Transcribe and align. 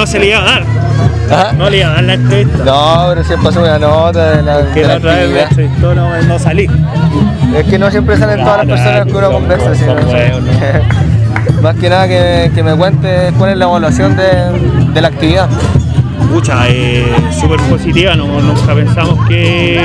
No 0.00 0.06
se 0.06 0.18
le 0.18 0.28
iba 0.28 0.38
a 0.38 0.42
dar. 0.44 0.62
Ajá. 1.30 1.52
No 1.52 1.68
le 1.68 1.78
iba 1.80 1.88
a 1.90 1.92
dar 1.96 2.04
la 2.04 2.14
entrevista. 2.14 2.64
No, 2.64 3.04
pero 3.10 3.22
siempre 3.24 3.48
pasó 3.50 3.60
una 3.60 3.78
nota 3.78 4.30
de 4.30 4.42
la, 4.42 4.72
Que 4.72 4.82
la 4.82 4.94
otra 4.96 5.14
vez 5.16 5.30
me 5.30 5.42
entrevistó, 5.42 5.94
no, 5.94 6.22
no 6.22 6.38
salí. 6.38 6.66
Es 7.54 7.66
que 7.66 7.78
no 7.78 7.90
siempre 7.90 8.16
salen 8.16 8.42
todas 8.42 8.66
las 8.66 8.66
personas 8.66 9.06
que 9.06 9.12
uno 9.12 9.30
conversa. 9.32 9.74
sino- 9.74 9.94
Más 11.62 11.76
que 11.76 11.90
nada 11.90 12.08
que, 12.08 12.50
que 12.54 12.62
me 12.62 12.74
cuentes 12.74 13.32
cuál 13.36 13.50
es 13.50 13.58
la 13.58 13.66
evaluación 13.66 14.16
de, 14.16 14.88
de 14.94 15.00
la 15.02 15.08
actividad. 15.08 15.48
Pucha, 16.32 16.64
eh, 16.68 17.04
súper 17.38 17.60
positiva, 17.62 18.14
no, 18.16 18.26
nunca 18.40 18.74
pensamos 18.74 19.28
que 19.28 19.82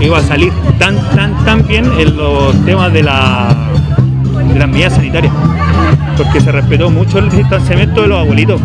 iba 0.00 0.18
a 0.18 0.22
salir 0.22 0.52
tan, 0.78 0.96
tan, 1.16 1.44
tan 1.44 1.66
bien 1.66 1.90
en 1.98 2.16
los 2.16 2.54
temas 2.64 2.92
de, 2.92 3.02
la, 3.02 3.48
de 4.52 4.58
las 4.58 4.68
medidas 4.68 4.92
sanitarias, 4.92 5.32
porque 6.16 6.40
se 6.40 6.52
respetó 6.52 6.90
mucho 6.90 7.18
el 7.18 7.30
distanciamiento 7.30 8.02
de 8.02 8.06
los 8.08 8.18
abuelitos 8.20 8.60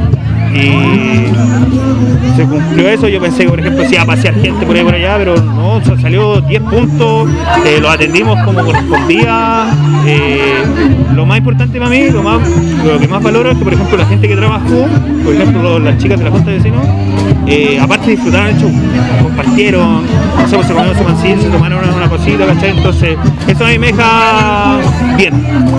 y 0.55 2.35
se 2.35 2.43
cumplió 2.43 2.89
eso. 2.89 3.07
Yo 3.07 3.21
pensé 3.21 3.43
que, 3.43 3.49
por 3.49 3.59
ejemplo, 3.59 3.83
se 3.85 3.93
iba 3.93 4.03
a 4.03 4.05
pasear 4.05 4.35
gente 4.35 4.65
por 4.65 4.75
ahí 4.75 4.83
por 4.83 4.95
allá, 4.95 5.15
pero 5.17 5.35
no, 5.35 5.81
salió 6.01 6.41
10 6.41 6.61
puntos, 6.63 7.29
eh, 7.65 7.79
los 7.81 7.91
atendimos 7.91 8.37
como 8.43 8.63
correspondía. 8.63 9.65
eh, 10.05 10.63
lo 11.13 11.25
más 11.25 11.37
importante 11.37 11.77
para 11.77 11.89
mí, 11.89 12.09
lo, 12.09 12.23
más, 12.23 12.39
lo 12.83 12.99
que 12.99 13.07
más 13.07 13.21
valoro 13.21 13.51
es 13.51 13.57
que, 13.57 13.63
por 13.63 13.73
ejemplo, 13.73 13.97
la 13.97 14.05
gente 14.05 14.27
que 14.27 14.35
trabajó, 14.35 14.87
por 15.23 15.33
ejemplo, 15.33 15.79
las 15.79 15.97
chicas 15.97 16.17
de 16.17 16.25
la 16.25 16.31
Junta 16.31 16.49
de 16.51 16.57
Vecinos, 16.57 16.85
eh, 17.47 17.79
aparte 17.79 18.11
disfrutaron 18.11 18.47
el 18.47 18.57
show, 18.59 18.71
compartieron, 19.21 20.03
no 20.03 20.47
sé, 20.47 20.55
pues, 20.55 20.67
se 20.67 20.73
comieron 20.73 20.97
su 20.97 21.03
mancillo, 21.03 21.41
se 21.41 21.49
tomaron 21.49 21.83
una, 21.83 21.95
una 21.95 22.09
cosita, 22.09 22.45
¿cachai? 22.45 22.71
Entonces, 22.71 23.17
eso 23.47 23.65
a 23.65 23.69
mí 23.69 23.79
me 23.79 23.87
deja 23.87 24.79
bien, 25.15 25.33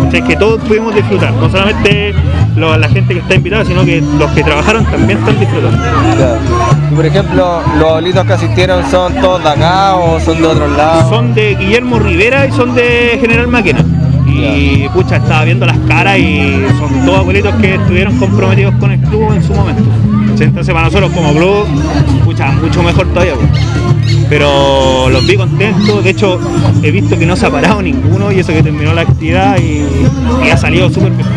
¿cachai? 0.05 0.23
que 0.25 0.37
todos 0.37 0.61
pudimos 0.63 0.95
disfrutar, 0.95 1.33
no 1.33 1.49
solamente 1.51 2.15
lo- 2.57 2.77
la 2.77 2.89
gente 2.89 3.15
que 3.15 3.21
está 3.21 3.35
invitada, 3.35 3.65
sino 3.65 3.85
que 3.85 4.03
los 4.19 4.31
que 4.33 4.43
trabajaron 4.45 4.85
también 4.87 5.19
están 5.19 5.39
disfrutando. 5.39 5.79
Y 6.91 6.95
por 6.95 7.07
ejemplo, 7.07 7.61
los 7.79 7.89
abuelitos 7.89 8.25
que 8.27 8.33
asistieron 8.33 8.91
son 8.91 9.15
todos 9.15 9.43
de 9.43 9.51
acá 9.51 9.97
o 9.97 10.21
son 10.21 10.41
de 10.41 10.47
otros 10.47 10.77
lados. 10.77 11.09
Son 11.09 11.35
de 11.35 11.55
Guillermo 11.57 11.99
Rivera 11.99 12.47
y 12.47 12.53
son 12.53 12.75
de 12.75 13.19
General 13.21 13.49
Maquena. 13.49 13.85
Y 14.27 14.89
pucha, 14.89 15.17
estaba 15.17 15.45
viendo 15.45 15.65
las 15.67 15.79
caras 15.87 16.19
y 16.19 16.65
son 16.79 17.05
todos 17.07 17.21
abuelitos 17.21 17.55
que 17.57 17.75
estuvieron 17.75 18.17
comprometidos 18.19 18.75
con 18.77 18.91
el 18.91 19.01
club 19.01 19.33
en 19.33 19.43
su 19.45 19.55
momento. 19.55 19.83
Entonces 20.39 20.75
para 20.75 20.87
nosotros 20.87 21.11
como 21.13 21.33
club, 21.33 21.67
pucha, 22.25 22.51
mucho 22.53 22.83
mejor 22.83 23.07
todavía. 23.09 23.35
pues. 23.35 23.84
Pero 24.29 25.09
los 25.11 25.27
vi 25.27 25.37
contentos, 25.37 26.03
de 26.03 26.11
hecho 26.11 26.39
he 26.83 26.91
visto 26.91 27.19
que 27.19 27.27
no 27.27 27.37
se 27.37 27.47
ha 27.47 27.51
parado 27.51 27.83
ninguno 27.83 28.33
y 28.33 28.41
eso 28.41 28.53
que 28.53 28.63
terminó 28.63 28.93
la 28.93 29.03
actividad 29.03 29.59
y, 29.59 29.85
ha 30.51 30.57
salido 30.57 30.91
súper 30.91 31.13
bien. 31.13 31.29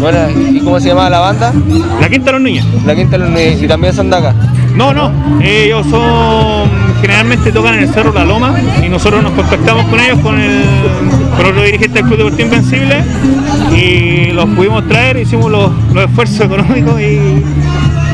Bueno, 0.00 0.18
¿y 0.50 0.60
cómo 0.60 0.80
se 0.80 0.88
llama 0.88 1.10
la 1.10 1.20
banda? 1.20 1.52
La 2.00 2.08
quinta 2.08 2.26
de 2.26 2.32
los 2.32 2.40
niños. 2.40 2.66
La 2.86 2.94
Quinta 2.94 3.18
de 3.18 3.24
los 3.24 3.30
Niños, 3.30 3.62
y 3.62 3.68
también 3.68 3.92
son 3.92 4.08
de 4.10 4.16
acá. 4.16 4.34
No, 4.74 4.94
no, 4.94 5.10
ellos 5.42 5.86
son 5.90 6.70
generalmente 7.00 7.50
tocan 7.50 7.74
en 7.74 7.80
el 7.84 7.88
Cerro 7.88 8.12
La 8.12 8.24
Loma 8.24 8.54
y 8.84 8.88
nosotros 8.88 9.22
nos 9.22 9.32
contactamos 9.32 9.86
con 9.86 10.00
ellos 10.00 10.18
con 10.20 10.38
el 10.38 10.62
con 11.36 11.46
otro 11.46 11.62
dirigente 11.62 11.94
del 11.94 12.04
Club 12.04 12.18
Deportivo 12.18 12.48
Invencible 12.48 13.02
y 13.74 14.32
los 14.32 14.46
pudimos 14.50 14.86
traer, 14.86 15.16
hicimos 15.16 15.50
los, 15.50 15.70
los 15.92 16.04
esfuerzos 16.04 16.40
económicos 16.46 17.00
y, 17.00 17.42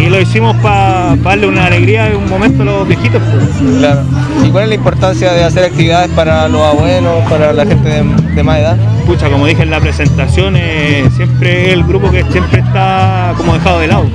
y 0.02 0.08
lo 0.08 0.20
hicimos 0.20 0.56
para 0.56 1.16
darle 1.16 1.46
una 1.46 1.66
alegría 1.66 2.10
y 2.10 2.16
un 2.16 2.28
momento 2.28 2.62
a 2.62 2.66
los 2.66 2.88
viejitos. 2.88 3.20
pues. 3.20 3.78
Claro. 3.78 4.00
¿Y 4.44 4.50
cuál 4.50 4.64
es 4.64 4.68
la 4.70 4.74
importancia 4.76 5.32
de 5.32 5.44
hacer 5.44 5.64
actividades 5.64 6.10
para 6.10 6.48
los 6.48 6.62
abuelos, 6.62 7.28
para 7.28 7.52
la 7.52 7.66
gente 7.66 7.88
de, 7.88 8.04
de 8.34 8.42
más 8.42 8.58
edad? 8.58 8.76
Pucha, 9.06 9.30
como 9.30 9.46
dije 9.46 9.62
en 9.62 9.70
la 9.70 9.78
presentación, 9.78 10.54
eh, 10.56 11.08
siempre 11.14 11.72
el 11.72 11.84
grupo 11.84 12.10
que 12.10 12.24
siempre 12.24 12.58
está 12.58 13.34
como 13.36 13.54
dejado 13.54 13.78
de 13.78 13.86
lado. 13.86 14.06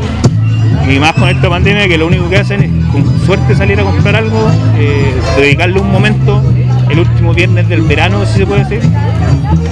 Y 0.86 1.00
más 1.00 1.14
con 1.14 1.30
esta 1.30 1.50
pandemia 1.50 1.88
que 1.88 1.98
lo 1.98 2.08
único 2.08 2.30
que 2.30 2.38
hacen 2.38 2.62
es 2.62 2.86
con 2.92 3.26
suerte 3.26 3.56
salir 3.56 3.80
a 3.80 3.84
comprar 3.84 4.18
algo, 4.18 4.52
eh, 4.78 5.16
dedicarle 5.38 5.80
un 5.80 5.92
momento, 5.94 6.44
el 6.90 7.00
último 7.00 7.34
viernes 7.34 7.70
del 7.70 7.84
verano, 7.84 8.26
si 8.26 8.40
se 8.40 8.46
puede 8.46 8.66
decir, 8.66 8.82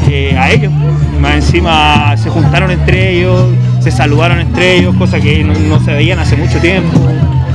eh, 0.10 0.38
a 0.38 0.52
ellos. 0.52 0.72
Más 1.20 1.36
encima 1.36 2.16
se 2.16 2.30
juntaron 2.30 2.72
entre 2.72 3.18
ellos, 3.18 3.50
se 3.82 3.92
saludaron 3.92 4.40
entre 4.40 4.78
ellos, 4.78 4.96
cosa 4.96 5.20
que 5.20 5.44
no, 5.44 5.54
no 5.54 5.82
se 5.82 5.92
veían 5.92 6.20
hace 6.20 6.38
mucho 6.38 6.60
tiempo. 6.60 6.98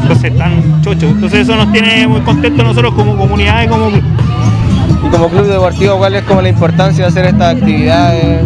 Entonces 0.02 0.32
están 0.32 0.82
chochos. 0.82 1.12
Entonces 1.12 1.40
eso 1.40 1.56
nos 1.56 1.72
tiene 1.72 2.06
muy 2.06 2.20
contentos 2.20 2.62
nosotros 2.62 2.92
como 2.92 3.16
comunidad 3.16 3.62
y 3.62 3.68
como 3.68 3.90
como 5.14 5.28
club 5.28 5.46
deportivo, 5.46 5.96
¿cuál 5.96 6.16
es 6.16 6.24
como 6.24 6.42
la 6.42 6.48
importancia 6.48 7.04
de 7.04 7.08
hacer 7.08 7.26
estas 7.26 7.56
actividades? 7.56 8.42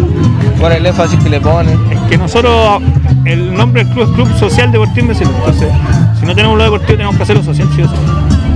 ¿Cuál 0.61 0.73
es 0.73 0.79
el 0.79 0.87
énfasis 0.87 1.19
que 1.23 1.31
le 1.31 1.41
ponen? 1.41 1.79
Es 1.91 1.99
que 2.11 2.19
nosotros, 2.19 2.83
el 3.25 3.55
nombre 3.55 3.85
del 3.85 3.93
club 3.95 4.09
es 4.09 4.15
Club 4.15 4.39
Social 4.39 4.71
Deportivo 4.71 5.01
Invencible. 5.01 5.33
Entonces, 5.39 5.69
si 6.21 6.27
no 6.27 6.35
tenemos 6.35 6.59
lo 6.59 6.65
deportivo, 6.65 6.93
tenemos 6.93 7.17
que 7.17 7.23
hacer 7.23 7.37
lo 7.37 7.43
social, 7.43 7.69
sí 7.75 7.83
o 7.83 7.89
sí. 7.89 7.95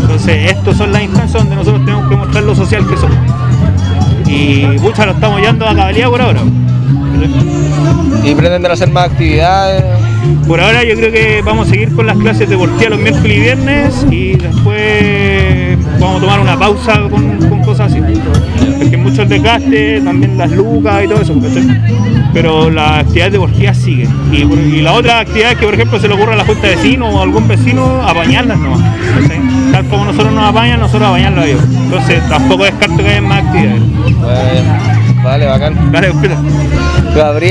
Entonces, 0.01 0.53
estas 0.53 0.77
son 0.77 0.93
las 0.93 1.03
instancias 1.03 1.33
donde 1.33 1.57
nosotros 1.57 1.85
tenemos 1.87 2.09
que 2.11 2.17
mostrar 2.17 2.45
lo 2.45 2.55
social 2.55 2.87
que 2.87 2.97
somos. 2.99 3.17
Y 4.27 4.67
muchas 4.81 5.07
lo 5.07 5.13
estamos 5.13 5.41
llevando 5.41 5.67
a 5.67 5.75
cabalidad 5.75 6.09
por 6.11 6.21
ahora. 6.21 6.41
¿Y 8.25 8.35
pretenden 8.35 8.71
hacer 8.73 8.91
más 8.91 9.11
actividades? 9.11 9.85
Por 10.47 10.61
ahora 10.61 10.85
yo 10.85 10.97
creo 10.97 11.13
que 11.13 11.43
vamos 11.43 11.67
a 11.67 11.71
seguir 11.71 11.95
con 11.95 12.07
las 12.07 12.17
clases 12.19 12.49
deportivas 12.49 12.91
los 12.91 13.01
miércoles 13.01 13.37
y 13.37 13.41
viernes 13.41 14.07
y 14.11 14.35
después 14.35 15.72
vamos 16.03 16.19
a 16.19 16.21
tomar 16.21 16.41
una 16.41 16.59
pausa 16.59 17.01
con, 17.09 17.49
con 17.49 17.63
cosas 17.63 17.93
así. 17.93 18.01
Porque 18.79 18.97
mucho 18.97 19.23
el 19.23 19.29
desgaste, 19.29 20.01
también 20.01 20.37
las 20.37 20.51
lucas 20.51 21.05
y 21.05 21.09
todo 21.09 21.21
eso. 21.21 21.35
Pero 22.33 22.71
las 22.71 23.01
actividades 23.01 23.33
deportivas 23.33 23.77
siguen. 23.77 24.11
Y, 24.33 24.43
y 24.43 24.83
la 24.83 24.93
otra 24.93 25.21
actividad 25.21 25.53
es 25.53 25.59
que 25.59 25.65
por 25.65 25.75
ejemplo 25.75 25.99
se 26.01 26.09
le 26.09 26.15
ocurre 26.15 26.33
a 26.33 26.37
la 26.37 26.45
junta 26.45 26.67
de 26.67 26.77
vecinos 26.77 27.15
o 27.15 27.21
a 27.21 27.23
algún 27.23 27.47
vecino 27.47 28.03
apañarlas 28.03 28.59
nomás. 28.59 28.81
Tal 29.71 29.85
como 29.87 30.05
nosotros 30.07 30.33
nos 30.33 30.45
apañan, 30.45 30.81
nosotros 30.81 31.09
apañarlo 31.09 31.43
a 31.43 31.47
ellos. 31.47 31.63
Entonces 31.65 32.29
tampoco 32.29 32.65
descarto 32.65 32.97
que 32.97 33.09
haya 33.09 33.23
más 33.23 33.45
actividades. 33.45 33.81
Bueno, 34.21 35.23
vale, 35.23 35.47
bacán. 35.47 35.93
Dale, 35.93 36.09
espera. 36.09 36.37
Gabriel. 37.15 37.51